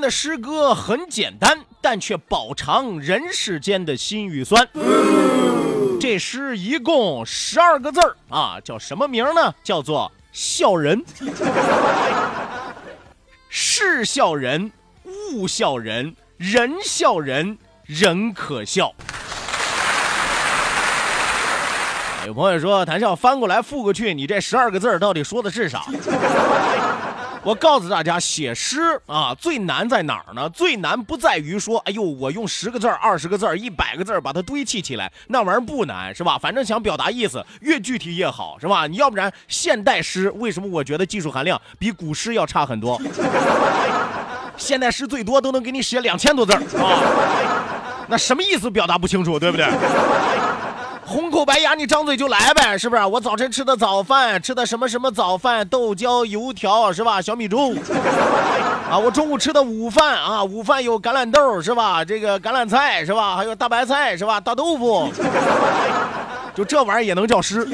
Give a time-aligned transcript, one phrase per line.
[0.00, 4.68] 的诗歌很简单，但却饱尝人世间的辛与酸。
[6.00, 9.54] 这诗一共十二个字儿啊，叫什么名呢？
[9.62, 11.04] 叫做笑人。
[13.48, 14.70] 是笑人，
[15.32, 18.92] 物笑人，人笑人，人可笑。
[22.26, 25.84] 有朋友说，谭笑翻过来覆过去，你这十二个字到底说的是啥？
[27.46, 30.50] 我告诉大家，写诗啊，最难在哪儿呢？
[30.50, 36.36] 最难不在于说，哎呦，我用十个字、二十个字、一百个字把它堆砌起来，那玩意儿不难，是吧？
[36.36, 38.88] 反正想表达意思，越具体越好，是吧？
[38.88, 43.00] 你要不然现代诗为什么我觉得技术含量比古诗要差很多？
[44.58, 46.98] 现代诗最多都能给你写两千多字啊，
[48.08, 49.66] 那什么意思表达不清楚，对不对？
[51.08, 53.04] 红口白牙，你张嘴就来呗，是不是？
[53.04, 57.22] 我早晨吃的早饭，吃的什么什么早饭，豆浆、油条，是吧？
[57.22, 57.76] 小米粥。
[58.90, 62.04] 啊，我中午吃的午饭啊，午饭有橄榄豆，是吧？
[62.04, 63.36] 这个橄榄菜，是吧？
[63.36, 64.40] 还有大白菜，是吧？
[64.40, 65.08] 大豆腐，
[66.56, 67.64] 就这玩意儿也能叫诗？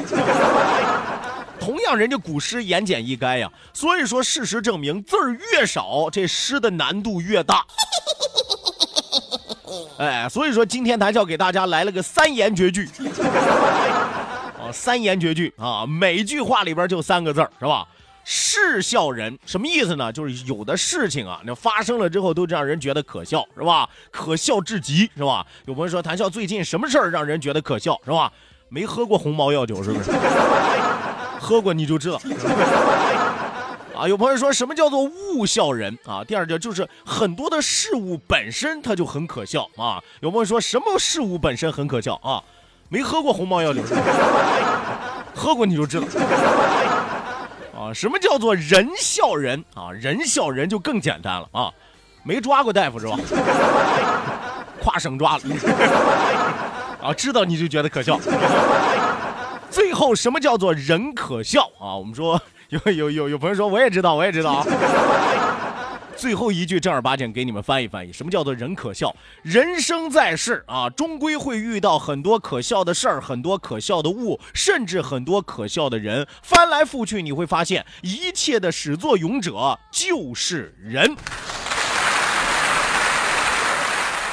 [1.59, 7.65] 同样，人家古诗言简意赅呀，所以说事实证明，字儿越少，这诗的难度越大。
[9.97, 12.89] 哎，所以说今天谭笑给大家来了个三言绝句，
[14.59, 17.87] 啊， 三言绝句啊，每句话里边就三个字是吧？
[18.25, 20.11] 是笑人什么意思呢？
[20.11, 23.89] 就是有的事情啊，那发生了之后都让人觉得可笑，是吧？
[24.11, 25.45] 可笑至极，是吧？
[25.65, 28.31] 有朋友说谭笑最近什么事儿让人觉得可笑，是吧？
[28.69, 30.09] 没喝过红毛药酒是不是？
[31.39, 32.17] 喝过你就知道。
[34.03, 36.21] 啊，有朋友说什么叫做物笑人啊？
[36.25, 40.03] 第二个就是很多的事物本身它就很可笑啊。
[40.19, 42.43] 有朋友说什么事物本身很可笑啊？
[42.89, 43.81] 没喝过红毛药酒，
[45.33, 46.07] 喝过你就知道。
[47.79, 49.89] 啊，什么叫做人笑人啊？
[49.93, 51.71] 人笑人就更简单了啊，
[52.23, 53.17] 没抓过大夫是吧？
[54.81, 55.43] 跨省抓了，
[57.01, 58.19] 啊，知道你就觉得可笑。
[59.71, 61.95] 最后什么叫做人可笑啊？
[61.95, 62.41] 我们说。
[62.73, 64.65] 有有有有朋友说，我也知道，我也知道啊。
[66.17, 69.13] 最后一句正儿八经给你们翻译翻译，什么叫做人可笑？
[69.41, 76.25] 人生在世啊，终归会遇到很多可笑的事儿，很多可笑的物，甚至很多可笑的人。
[76.41, 81.15] 翻来覆去，你会发现，一切的始作俑者就是人。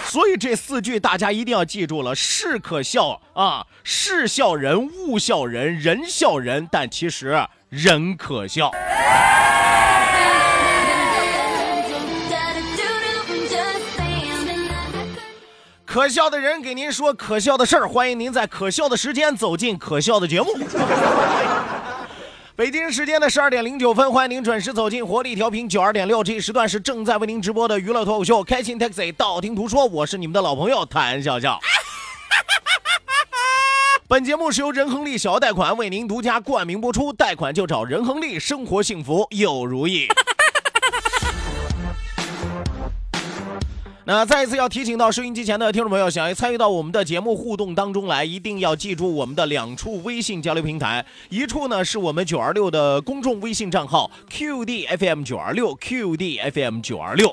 [0.07, 7.47] 所以这四句大家一定要记住了：是可笑啊，是笑人，物笑人，人笑人，但其实。
[7.71, 8.69] 人可笑，
[15.85, 20.49] 可笑的人给您说可笑的事儿，欢迎您在可笑的时间走进可笑的节目。
[22.57, 31.61] 北京时间的十二点零九分，欢迎您准时走进活力调频九二点六，这一时段是正在为您直播的娱乐脱口秀《开心 Taxi》，道听途说，我是你们的老朋友谭笑笑。
[34.11, 40.09] 本节目是由仁恒利小额贷款为您独家冠名播出，贷款就找仁恒利，生活幸福又如意。
[44.05, 57.33] 那再一次要提醒到收音机前的听众朋友，想要参与到我们的节目互动当中来，一定要记住我们的两处微信交流平台，一处呢是我们九二六的公众微信账号 QDFM 九二六 QDFM 九二六。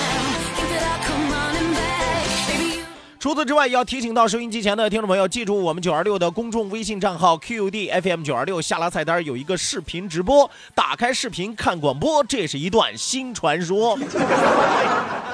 [3.21, 13.95] 除此之外，也要提醒到收音机前的听众朋友，记住我们九二六的公众微信账号 QD FM 九二六，下拉菜单有一个视频直播，打开视频看广播，这是一段新传说。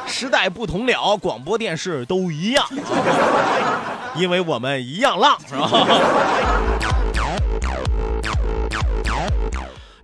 [0.06, 2.68] 时代不同了，广播电视都一样，
[4.18, 5.70] 因为我们一样浪，是吧？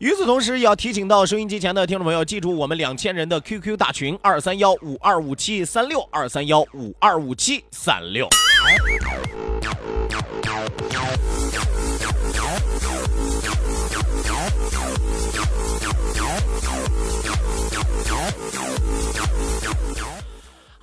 [0.04, 8.28] 与此同时，也要提醒到收音机前的听众朋友，记住我们两千人的 QQ 大群二三幺五二五七三六二三幺五二五七三六。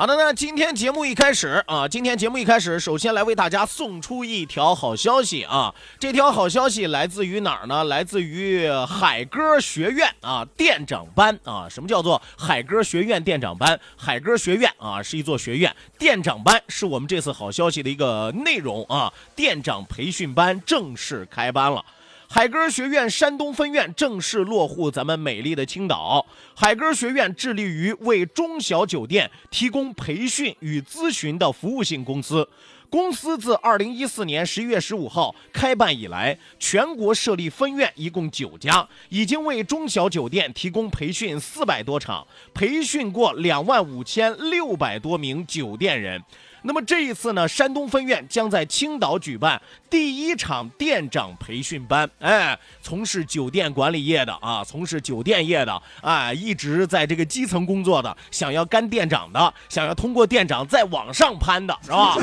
[0.00, 5.74] 好的，那今天节目一开始啊，今天节目一开始，首先来为大家送出一条好消息啊！
[5.98, 7.84] 这条好消息来自于哪儿呢？
[7.84, 11.68] 来自于海歌学院啊，店长班啊。
[11.68, 13.78] 什么叫做海歌学院店长班？
[13.94, 19.12] 海歌学院啊是一座学院，店长班是我们这次好消息的一个内容啊。
[19.36, 21.84] 店长培训班正式开班了。
[22.32, 26.24] 海歌学院山东分院正式落户咱们美丽的青岛。
[26.54, 32.48] 海歌学院致力于为中小酒店提供培训与咨询的服务性公司。
[32.88, 42.24] 公司自二零一四年十一月十五号开办以来，全国设立分院一共九家，已经为中小酒店提供培训四百多场，
[42.54, 46.22] 培训过两万五千六百多名酒店人。
[46.62, 52.08] 那么这一次呢，山东分院将在青岛举办第一场店长培训班。
[52.20, 62.16] 哎，从事酒店管理业的啊，从事酒店业的，哎，一直在这个基层工作的，想要干店长的，想要通过店长再往上攀的，是吧？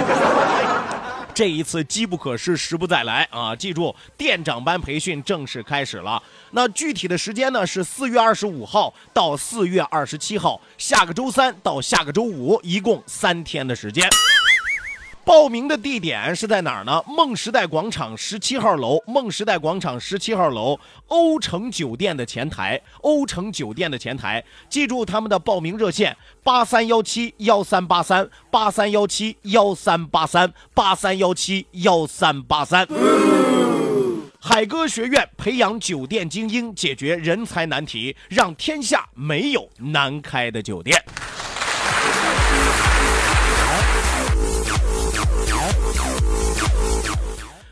[1.37, 3.55] 这一次机不可失，时不再来啊！
[3.55, 6.19] 记住，店长班培训正式开始了。
[6.49, 14.09] 那具体的时间呢，是四月二十五号到四月二十七号，下个周三到下个周五，一共三天的时间。
[15.27, 17.03] 报名的地点是在哪儿呢？
[17.05, 26.15] 梦时代广场十七号楼，梦时代广场十七号楼，欧城酒店的前台，欧城酒店的前台，记住他们的报名热线：
[26.45, 32.87] 八三幺七幺三八三，八三幺七幺三八三，八三幺七幺三八三。
[34.39, 41.03] 海歌学院培养酒店精英，解决人才难题，让天下没有难开的酒店。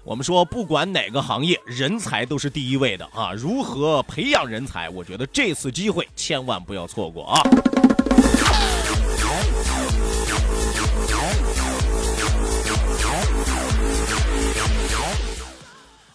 [0.03, 3.33] 我们说，不管哪个行业，人才都是第一位的啊！
[3.35, 4.87] 如何培养人才？
[4.89, 7.41] 我觉得这次机会千万不要错过啊！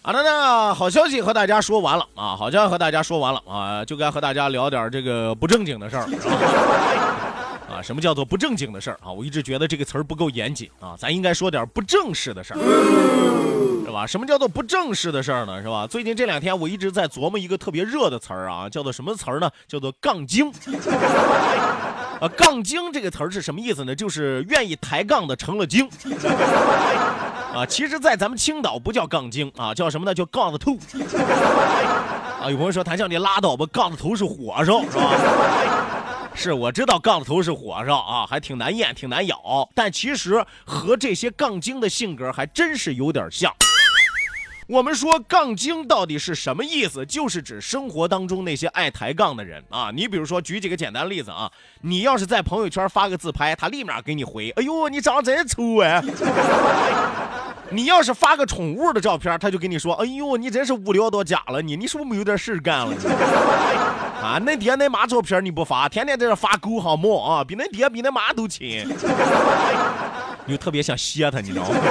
[0.01, 2.33] 好的，那好消息和大家说完了啊！
[2.35, 6.07] 好消息和大家说完了啊，就该和大家聊点这个不正经的事儿。
[7.81, 9.11] 什么叫做不正经的事儿啊？
[9.11, 12.57] 我一直觉得这个词儿不够严谨啊，咱应该说点不正式的事儿，
[13.85, 14.05] 是吧？
[14.07, 15.61] 什么叫做不正式的事儿呢？
[15.61, 15.87] 是吧？
[15.87, 19.49] 最近这两天我一直在琢磨一个特别热的词儿啊，叫做什么词儿呢？
[19.67, 20.51] 叫做杠精。
[22.19, 23.95] 啊，杠精这个词儿是什么意思呢？
[23.95, 25.89] 就是愿意抬杠的成了精。
[27.53, 30.13] 啊，其实，在咱们青岛不叫杠精啊，叫什么呢？
[30.13, 30.77] 叫杠子头。
[32.41, 35.80] 啊，有朋友说谭笑你拉倒吧，杠子头是火烧，是吧？
[36.41, 39.69] 是，我知道杠子头是火烧啊，还挺难咽，挺难咬。
[39.75, 43.53] 但其实和这些杠精的性格还真是有点像。
[44.67, 47.05] 我们说杠精到底是什么意思？
[47.05, 49.91] 就是指生活当中那些爱抬杠的人啊。
[49.93, 56.03] 你比如说，举几个简单例子啊，你要是在朋友圈发个自拍，他立马给你回：“哎呦，你长得真丑哎。
[57.69, 62.95] ”你要是发个宠物的照片，他就跟你说：“哎呦，你真是无聊到家了，你你是不是没有点事干了？”
[64.21, 68.87] 啊，恁爹恁妈照片你不发，天天在这发狗和猫啊，比恁爹比恁妈都亲，
[70.45, 71.75] 你就特别想歇他，你知道吗？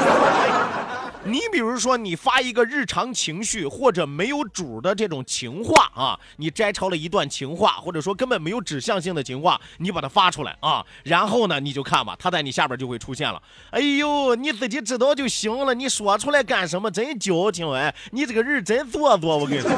[1.22, 13.42] 你比如说，你发一个日常情绪或者没有主的这种情话啊，你摘抄了一段情话，或者说根本没有指向性的情话，你把它发出来啊，然后呢，你就看吧，他在你下边就会出现了。
[13.70, 16.90] 哎呦，你自己知道就行了，你说出来干什么？
[16.90, 17.94] 真矫情哎！
[18.12, 19.70] 你这个人真做作，我跟你说，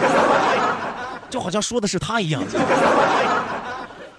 [1.32, 2.42] 就好像说的是他一样。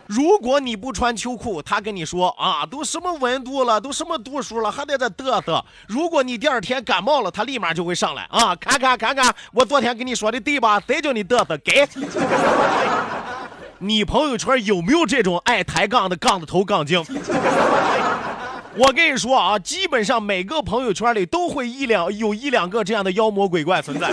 [0.08, 5.64] 如果你不穿秋裤，他跟你说啊，都什么温度了，都什么度数了，还在这嘚瑟。
[5.88, 10.82] 如果你第二天感冒了，他立马就会上来啊，看看看看，我昨天跟你说的对吧？
[10.88, 11.56] 谁叫你嘚瑟？
[11.64, 11.88] 给。
[13.78, 17.06] 你朋友圈有没有这种爱抬杠的杠子头杠精？
[18.76, 24.12] 我跟你说啊，基本上每个朋友圈里都会一两有一两个这样的妖魔鬼怪存在。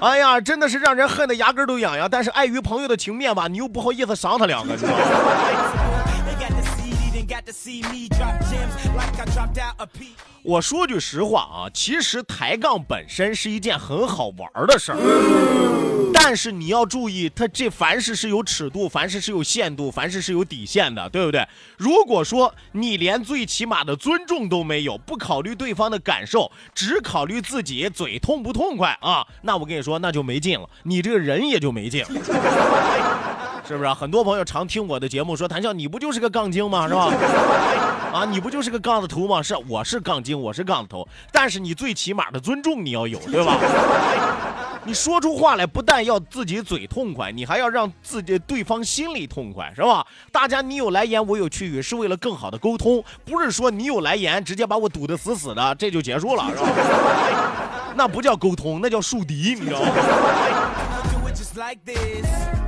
[0.00, 2.08] 哎呀，真的是让人恨得牙根都痒痒。
[2.10, 4.98] 但是碍于朋友的情面吧，你又不好意思赏他两个，你知道吗？
[10.42, 14.98] 我说句实话啊，其实抬杠本身是一件很好玩的事儿，
[16.18, 21.46] 但是你要注意，它这凡事是有尺度，凡事是有限度，凡事是有底线的，对不对？
[21.76, 32.08] 如果说你连最起码的尊重都没有，不考虑对方的感受，只考虑自己嘴痛不痛快啊，那我跟你说，那就没劲了，你这个人也就没劲了。
[33.68, 36.88] 是不是很多朋友常听我的节目说谭笑，你不就是个杠精吗？
[36.88, 37.12] 是吧？
[38.12, 39.42] 啊，你不就是个杠子头吗？
[39.42, 43.58] 是，我是杠精，我是杠子头，但是你最起码的尊重你要有，对吧？
[44.86, 50.06] 你说出话来不但要自己嘴痛快，你还要让自己对方心里痛快，是吧？
[50.30, 56.68] 大家你有来言我有去语，是为了更好的沟通，不是说你有来言直接把我堵得死死的，这就结束了，是吧？
[57.98, 59.92] 那不叫沟通，那叫树敌，你知道吗？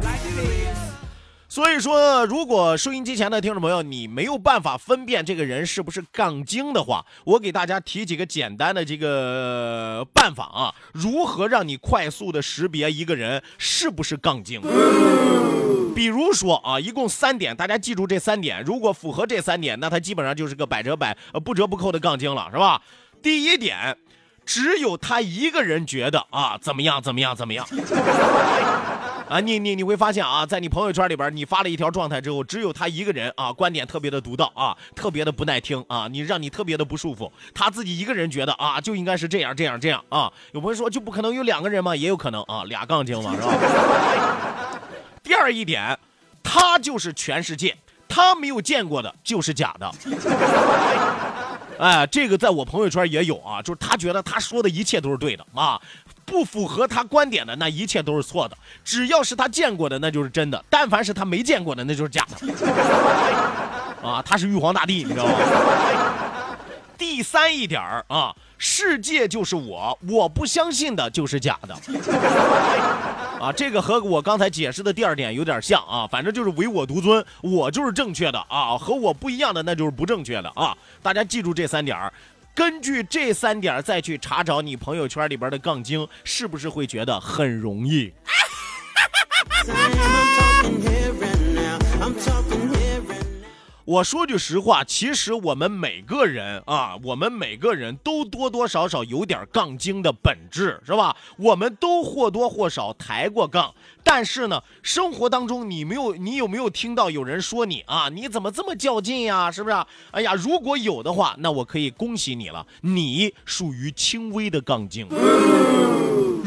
[1.51, 14.61] 所以说，如果收音机前的听众朋友你没有办法分辨这个人是不是杠精的话，我给大家提几个简单的这个办法啊，如何让你快速的识别一个人是不是杠精？
[15.95, 22.83] 比如说啊，一共三点，大家记住这三点，如果符合这三点，那他基本上就是个百折百不折不扣的杠精了，是吧？
[23.23, 23.97] 第一点，
[24.45, 27.67] 只有他一个人觉得啊怎么样怎么样怎么样。
[29.29, 37.31] 啊，你你你会发现啊，在你朋友圈里边，你发了一条状态之后，只有他一个人啊，观点特别的独到啊，特别的不耐听啊，你让你特别的不舒服。
[37.55, 40.33] 他自己一个人觉得啊，就应该是这样这样这样啊。
[40.53, 41.95] 有朋友说就不可能有两个人吗？
[41.95, 44.81] 也有可能啊，俩杠精嘛，是吧？
[45.23, 45.99] 第二一点，
[46.43, 47.77] 他就是全世界，
[48.09, 49.93] 他没有见过的就是假的。
[51.79, 55.81] 哎，这个在我朋友圈也有啊，就是他觉得他说的一切都是对的啊。
[56.29, 58.57] 不符合他观点的，那一切都是错的。
[58.85, 62.37] 只要是他见过的，那就是真的；但凡是他没见过的，那就是假的。
[64.07, 65.33] 啊，他是玉皇大帝，你知道吗？
[66.99, 71.75] 第三一点啊，世界就是我，我不相信的就是假的。
[73.41, 80.77] 啊，这个和我刚才解释的第二点有点像啊，反正就是唯我独尊，我就是正确的啊，和我不一样的那就是不正确的啊。
[81.03, 81.97] 大家记住这三点。
[82.59, 88.13] 根据这三点再去查找你朋友圈里边的杠精，是不是会觉得很容易？
[93.89, 101.17] 我说句实话，其实我们每个人啊，我们每个人都多多少少有点杠精的本质，是吧？
[101.39, 108.11] 我们都或多或少抬过杠，但是呢，生活当中你没有，你有没有听到有人说你啊？
[108.11, 109.51] 你怎么这么较劲呀？
[109.51, 109.77] 是不是？
[110.11, 115.09] 哎呀，如果有的话，那我可以恭喜你了，你属于轻微的杠精。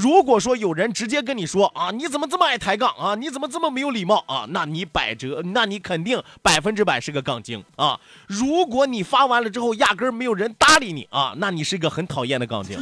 [0.01, 3.13] 如果说有人直接跟你说啊，你怎么这么爱抬杠啊？
[3.13, 4.47] 你怎么这么没有礼貌啊？
[4.49, 7.99] 那你百折，那你肯定百分之百是个杠精啊！
[8.25, 12.79] 如果你发完了之后压根儿没有人搭理你啊，那你是个很讨厌的杠精。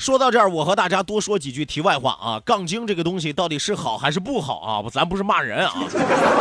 [0.00, 2.40] 说到这儿，我和大家多说几句题外话啊。
[2.40, 4.82] 杠精这个东西到底是好还是不好啊？
[4.90, 5.74] 咱不是骂人啊，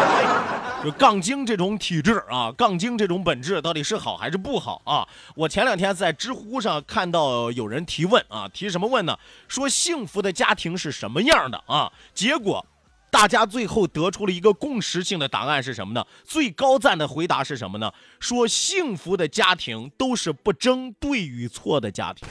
[0.82, 5.06] 就杠精这种体质啊，杠精这种本质到底是好还是不好啊？
[5.36, 9.20] 我前两天在知乎上看到有人提问啊，提什么问呢？
[9.50, 11.92] 说幸福的家庭是什么样的啊？
[12.14, 12.66] 结果
[13.12, 16.06] 大家最后得出了一个共识性的答案是什么呢？
[16.24, 17.92] 最高赞的回答是什么呢？
[18.22, 22.26] 说幸福的家庭都是不争对与错的家庭。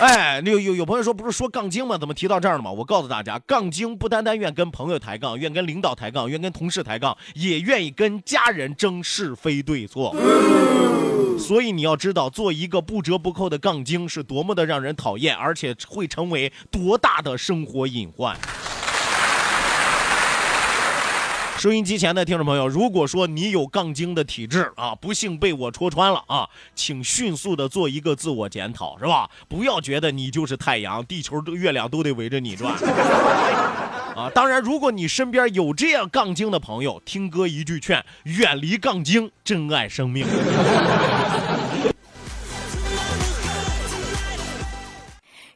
[0.00, 1.96] 哎，有有有朋友说不是说杠精吗？
[1.96, 2.70] 怎么提到这儿了吗？
[2.70, 10.14] 我告诉大家，杠精不单单愿跟朋友抬杠，愿跟领导抬杠，愿跟同事抬杠，也愿意跟家人争是非对错。
[11.38, 18.36] 所以你要知道，做一个不折不扣的杠精是多么的让人讨厌，而且会成为多大的生活隐患。
[21.64, 29.30] 收音机前的听众朋友，如果说你有杠精的体质啊，不幸被我戳穿了啊，请迅速的做一个自我检讨，是吧？
[29.48, 32.74] 不要觉得你就是太阳，地球、月亮都得围着你转
[34.14, 34.30] 啊！
[34.34, 40.26] 当然，如果你身边有这样杠精的朋友，听哥一句劝：远离杠精，珍爱生命。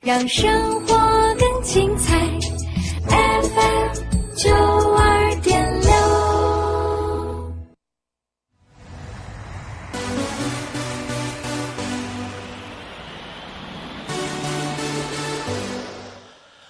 [0.01, 0.97] 让生活
[1.35, 2.19] 更精彩
[3.11, 3.93] ，FM
[4.35, 4.78] 九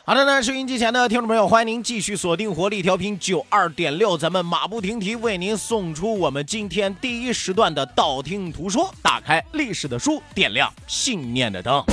[0.09, 11.85] 好的呢，收音机前的听众朋友，欢迎您继续锁定活力调频九二点六，咱们马不停蹄为您送出我们今天第一时段的道听途说，打开历史的书，点亮信念的灯。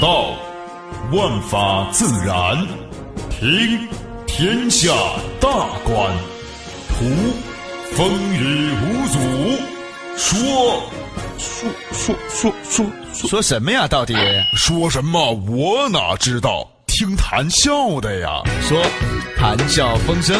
[0.00, 0.30] 道，
[1.12, 2.56] 万法自然；
[3.28, 3.86] 听，
[4.26, 4.90] 天下
[5.38, 5.50] 大
[5.84, 6.10] 观；
[6.88, 7.04] 图，
[7.92, 9.18] 风雨无阻；
[10.16, 10.82] 说，
[11.36, 12.86] 说说说说
[13.28, 13.86] 说什么呀？
[13.86, 14.14] 到底
[14.54, 15.32] 说什么？
[15.32, 16.66] 我哪知道？
[16.98, 18.40] 听谈笑的呀。
[18.62, 18.82] 说，
[19.36, 20.34] 谈笑风生，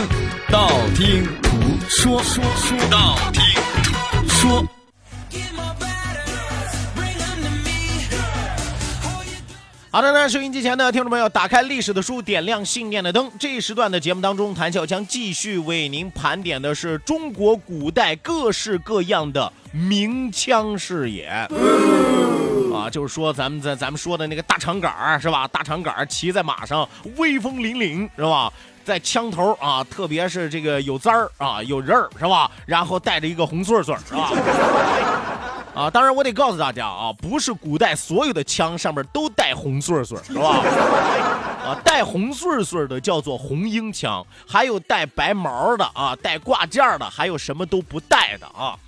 [0.49, 1.51] 道听途
[1.87, 3.43] 说，说说道听
[3.85, 4.67] 途说。
[9.91, 13.31] 好的呢，收音机前的听众朋友，打开历史的书，点亮信念的灯。
[13.39, 21.47] 这一时段的节目当中，谭笑将继续为您盘点的是中国古代各式各样的名枪事业。
[22.77, 25.49] 啊，就是说咱们在咱们说的那个大长杆儿是吧？
[25.49, 28.53] 大长杆儿骑在马上，威风凛凛是吧？
[28.85, 32.51] 在枪头啊，特别是这个有簪儿啊，有刃儿是吧？
[32.67, 34.31] 然后带着一个红穗穗是吧？
[35.75, 40.63] 啊，当然我得告诉大家啊，不是古代所有的枪上面都带红穗穗是吧？
[41.67, 48.79] 啊，带红穗穗的叫做红缨枪，还有带白毛的啊，带挂件的，还有什么都不带的啊。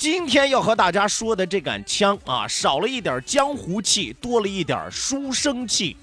[0.00, 5.94] 今天要和大家说的这杆枪啊，少了一点江湖气，多了一点书生气。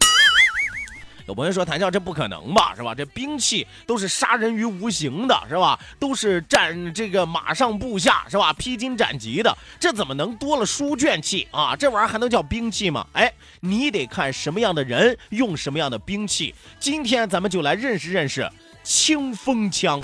[1.25, 2.93] 有朋友说谭笑这不可能吧，是吧？
[2.93, 5.79] 这兵器都是杀人于无形的，是吧？
[5.97, 8.53] 都是战这个马上部下，是吧？
[8.53, 11.75] 披荆斩棘的，这怎么能多了书卷气啊？
[11.75, 13.03] 这玩意儿还能叫兵器吗？
[13.13, 16.53] 哎，你得看什么样的人用什么样的兵器。
[16.79, 18.47] 今天咱们就来认识认识
[18.83, 19.99] 清风枪。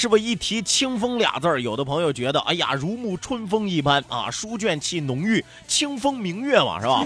[0.00, 7.04] 是不是一提“清风”俩字儿，有的朋友觉得，哎呀，如沐春风一般啊，书卷气浓郁，清风明月嘛，是吧？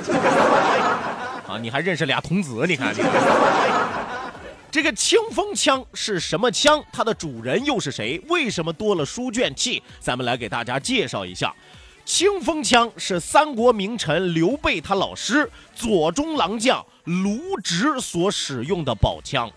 [1.49, 2.65] 啊，你还认识俩童子？
[2.69, 3.11] 你看，你看，
[4.71, 6.81] 这个清风枪是什么枪？
[6.93, 8.23] 它的主人又是谁？
[8.29, 9.83] 为什么多了书卷气？
[9.99, 11.53] 咱们来给大家介绍一下，
[12.05, 19.51] 清风枪是三国名臣刘备他老师左中郎将卢植所使用的宝枪。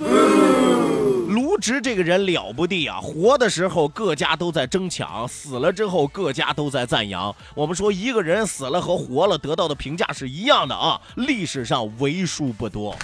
[1.60, 3.00] 这个人了不得啊！
[3.00, 7.36] 活的时候各家都在争抢，死了之后各家都在赞扬。
[7.56, 12.96] 我们说一个人死了和活了得到的评价是一样的啊，历史上为数不多。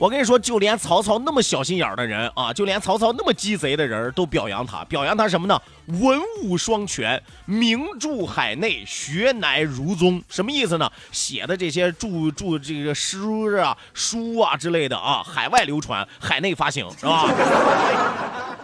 [0.00, 5.60] 我跟你说，就连曹操那么小心眼的人啊，就连曹操那么鸡贼的人都表扬他，表扬他什么呢？
[5.88, 10.22] 文武双全，名著海内，学乃如宗。
[10.26, 10.90] 什么意思呢？
[11.12, 13.18] 写的这些著著这个诗
[13.58, 17.28] 啊、书啊之类的啊，海外流传，海内发行，是吧？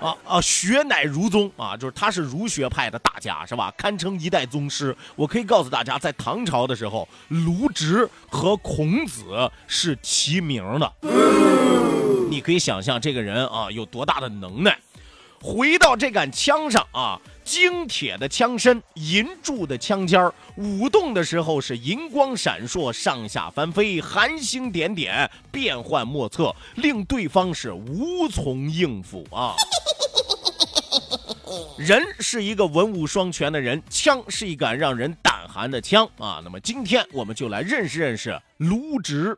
[0.00, 3.72] 啊啊，学乃儒宗啊，就是他是儒学派的大家，是吧？
[3.76, 4.96] 堪称一代宗师。
[5.14, 10.92] 我可以告诉大家，在唐朝的时候，卢植和孔子是齐名的。
[12.28, 14.78] 你可以想象这个人啊有多大的能耐。
[15.40, 29.54] 回到这杆枪上啊，精铁的枪身，银铸的枪尖儿，舞动的时候是银光闪烁，上下翻飞，寒星点点，变幻莫测，令对方是无从应付啊。
[31.78, 36.40] 人是一个文武双全的人，枪是一杆让人胆寒的枪啊。
[36.42, 39.36] 那么今天我们就来认识认识卢植。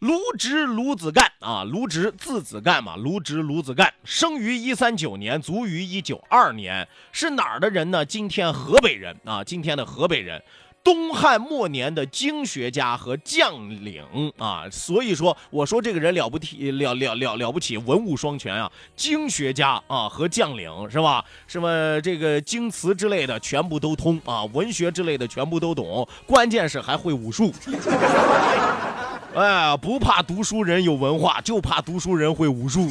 [0.00, 2.94] 卢植，卢子干啊，卢植字子干嘛？
[2.94, 8.06] 卢植，卢子干，生于一三九年，卒于一九二年，是哪儿的人呢？
[8.06, 10.40] 今天河北人啊，今天的河北人，
[10.88, 14.02] 东汉末年的经学家和将领
[14.38, 14.64] 啊。
[14.70, 21.22] 所以说，我说这个人了不起，了了了了不起，文武双全啊，经学家啊和将领是吧？
[21.46, 27.52] 什么这个经词之类的全部都通啊，文学之类的全部都懂，关键是还会武术。
[29.36, 32.88] 哎，不怕读书人有文化，就怕读书人会武术。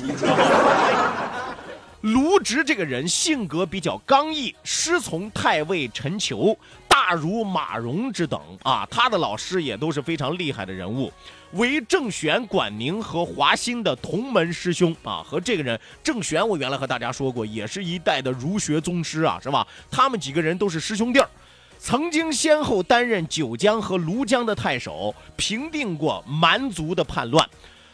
[2.02, 6.56] 卢植这个人性格比较刚毅，师从太尉陈求、
[6.98, 11.14] 大儒马融之等啊，他的老师也都是非常厉害的人物，
[11.52, 15.24] 为郑玄、管宁和华歆的同门师兄啊。
[15.24, 19.66] 和这个人郑玄，我原来和大家说过，也是一代的儒学宗师啊，是吧？
[19.92, 21.30] 他们几个人都是师兄弟儿。
[21.78, 27.48] 曾经先后担任九江和庐江的太守，平定过蛮族的叛乱。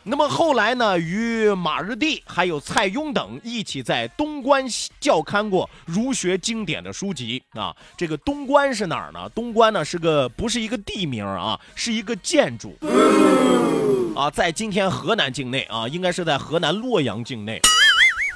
[0.06, 7.74] 那么后来呢，与马日第还有蔡邕等一起在东关校刊过儒学经典的书籍啊。
[7.96, 9.30] 这个东关是哪儿呢？
[9.30, 12.76] 东关呢是个不是一个地名啊，是一个建筑
[14.14, 17.62] 啊，在今天河南境内啊，应该是在河南洛阳境内。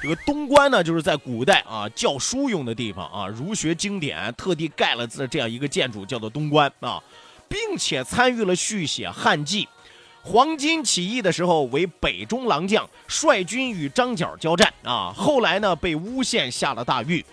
[0.00, 7.02] 这个东关呢，就是在古代啊教书用的地方啊，儒学经典特地盖了这这样一个建筑，叫做东关啊，
[7.46, 9.68] 并且参与了续写汉纪。
[10.30, 17.24] 黄巾起义的时候为北中郎将，率军与张角交战啊，后来呢被诬陷下了大狱。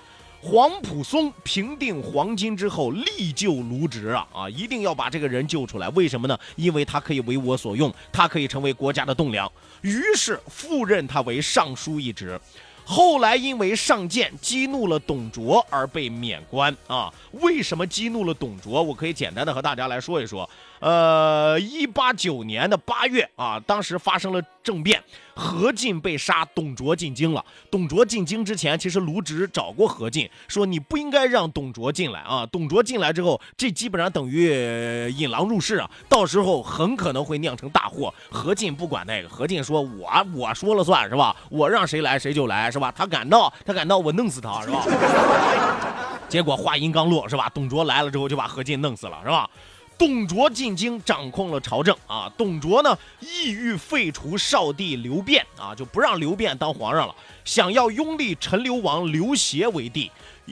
[0.42, 5.90] 黄埔松平定黄巾之后，力救卢植啊啊，一定要把这个人救出来。
[5.90, 6.40] 为什么呢？
[6.56, 9.52] 因为他可以为我所用，他可以成为国家的栋梁。
[9.82, 12.40] 于是复任他为尚书一职。
[12.88, 17.12] 后来因为上谏激怒了董卓而被免官啊。
[17.32, 18.82] 为什么激怒了董卓？
[18.82, 20.48] 我可以简单的和大家来说一说。
[20.86, 27.44] 呃，一八九年的八月啊，当时发生了政变，何进被杀，董卓进京了。
[27.72, 32.46] 董卓进京之前，其实卢植找过何进，说你不应该让董卓进来啊。
[32.52, 38.14] 董卓进来之后，这基本上等于引狼入室啊，到时候很可能会酿成大祸。
[38.30, 42.94] 何进不管那个，何进说我我说了算是吧，我让谁来谁就来是吧？
[42.96, 44.86] 他敢闹，他敢闹，我弄死他是吧？
[46.30, 47.50] 结果话音刚落是吧？
[47.56, 49.50] 董卓来了之后就把何进弄死了是吧？
[49.98, 52.32] 董卓进京，掌控了朝政啊。
[52.38, 60.12] 董卓呢，意欲废除少帝刘辩啊，就不让刘辩当皇上了，想要拥立陈留王刘协为帝。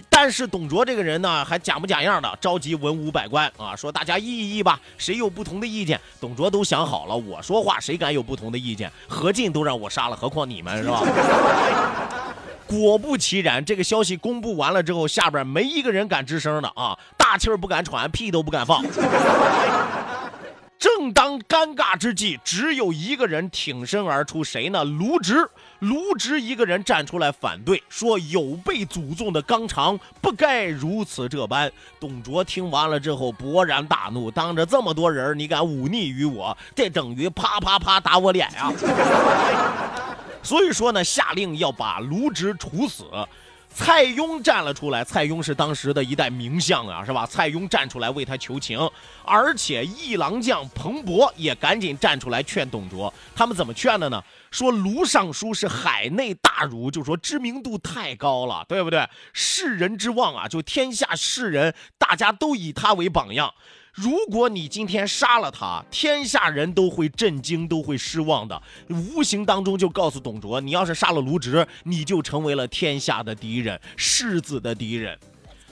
[0.10, 6.00] 但是董卓这个人呢，还假模假样的召集文武百官啊，说大家议一议吧，谁有不同的意见？
[6.20, 8.92] 董卓都想好了，我说话谁敢有不同的意见？
[9.08, 11.04] 何进都让我杀了，何况你们是吧？
[12.66, 16.98] 果不其然，这个消息公布完了之后，下边没一个人敢吱声的啊，
[17.34, 18.84] 大气儿不敢喘，屁都不敢放。
[20.78, 24.84] 正当尴尬之际，只有一个人挺身而出，谁呢？
[24.84, 25.50] 卢植。
[25.80, 31.72] 卢植一个人站出来反对，说有悖祖宗的纲常，不该如此这般。
[32.00, 38.72] 董卓听完了之后勃然大怒，当着这么多人，你敢忤逆于我，这等于啪啪啪打我脸呀！
[40.44, 43.06] 所以说呢，下令要把卢植处死。
[43.76, 47.26] 蔡邕站了出来，蔡邕是当时的一代名相啊，是吧？
[47.26, 48.80] 蔡邕站出来为他求情，
[49.26, 53.12] 而且一郎将彭博也赶紧站出来劝董卓。
[53.36, 54.24] 他们怎么劝的呢？
[54.52, 59.08] 说卢尚书是海内大儒，就说知名度太高了，对不对？
[59.34, 63.52] 世人之望啊，就天下世人大家都以他为榜样。
[63.94, 68.60] 如果你今天杀了他，天下人都会震惊，都会失望的。
[68.88, 75.16] 无形当中就告诉董卓，你要是杀了卢植，你就成为了天下的敌人，世子的敌人。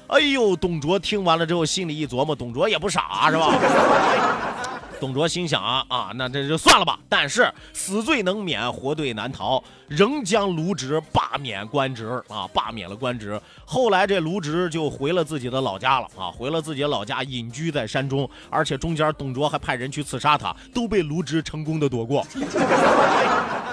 [0.06, 4.71] 哎呦，董卓听完了之后，心里一琢磨，董卓也不傻，是吧？
[5.02, 7.00] 董卓心想啊啊，那这就算了吧。
[7.10, 13.42] 但是死罪能免，活罪难逃，仍将卢植罢免官职啊，罢免了官职。
[13.66, 18.30] 后来这卢植就回了自己的老家了啊，回了自己的老家，隐居在山中。
[18.52, 22.24] 而且中间董卓还派人去刺杀他，都被卢植成功的躲过。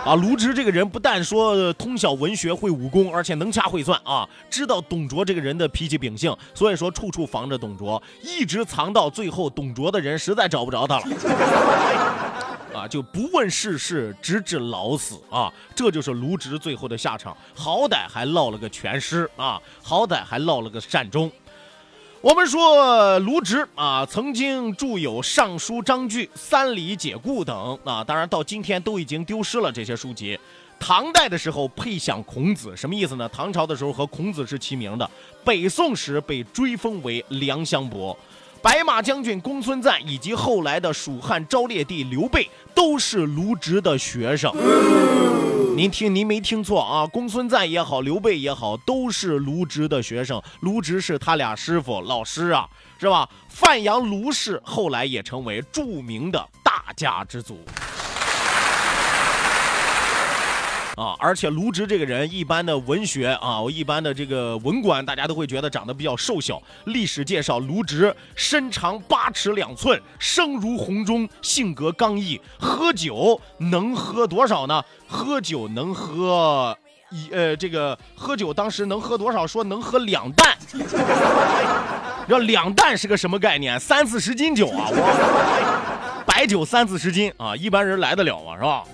[0.07, 11.05] 啊，卢植这个人不但说通晓文学、会武功，而且能掐会算啊，知道董卓这个人的脾气秉性，所以说处处防着董卓，一直藏到最后，董卓的人实在找不着他了，
[12.75, 21.31] 啊，就不问世事，直至老死啊，这就是卢植最后的下场，好歹还落了个全尸啊，好歹还落了个善终。
[22.21, 30.39] 我们说卢植啊，曾经著有《尚书章句》《三礼解故》等啊，当然到今天都已经丢失了这些书籍。
[30.81, 33.29] 唐代的时候配享孔子，什么意思呢？
[33.31, 35.11] 唐朝的时候和孔子是齐名的。
[35.45, 38.17] 北宋时被追封为梁乡伯。
[38.61, 44.53] 白马将军公孙瓒以及后来的蜀汉昭烈帝刘备都是卢植的学生。
[45.77, 47.07] 您听，您没听错啊！
[47.07, 50.43] 公孙瓒也好，刘备也好，都是卢植的学生。
[50.61, 52.69] 卢植是他俩师傅、老师啊，
[52.99, 53.29] 是吧？
[53.49, 57.61] 范阳卢氏后来也成为著名的大家之族。
[60.99, 66.61] 啊，而且卢植这个人，一般的文学啊，我一般的这个文官，大家都会觉得长得比较瘦小。
[66.87, 74.83] 历史介绍，卢植身长八尺两寸，声如洪钟，性格刚毅，喝酒能喝多少呢？
[75.07, 76.77] 喝酒能喝
[77.11, 79.47] 一呃，这个喝酒当时能喝多少？
[79.47, 80.59] 说能喝两担。
[82.27, 83.79] 要两担是个什么概念？
[83.79, 84.89] 三四十斤酒啊！
[84.91, 88.57] 我白酒三四十斤啊，一般人来得了吗？
[88.57, 88.85] 是吧？